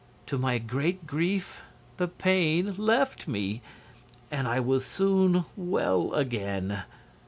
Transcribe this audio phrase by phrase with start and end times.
[0.25, 1.61] To my great grief
[1.97, 3.61] the pain left me,
[4.31, 6.85] and I was soon well again.